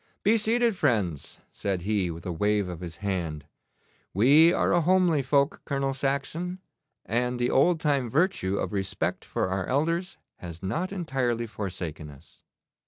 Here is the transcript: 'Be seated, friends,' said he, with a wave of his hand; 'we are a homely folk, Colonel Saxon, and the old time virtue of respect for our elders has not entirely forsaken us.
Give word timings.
'Be 0.23 0.35
seated, 0.35 0.75
friends,' 0.75 1.41
said 1.53 1.83
he, 1.83 2.09
with 2.09 2.25
a 2.25 2.31
wave 2.31 2.67
of 2.67 2.79
his 2.79 2.95
hand; 3.05 3.45
'we 4.15 4.51
are 4.51 4.71
a 4.71 4.81
homely 4.81 5.21
folk, 5.21 5.61
Colonel 5.63 5.93
Saxon, 5.93 6.57
and 7.05 7.37
the 7.37 7.51
old 7.51 7.79
time 7.79 8.09
virtue 8.09 8.57
of 8.57 8.73
respect 8.73 9.23
for 9.23 9.49
our 9.49 9.67
elders 9.67 10.17
has 10.37 10.63
not 10.63 10.91
entirely 10.91 11.45
forsaken 11.45 12.09
us. 12.09 12.41